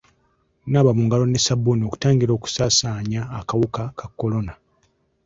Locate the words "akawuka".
3.39-3.83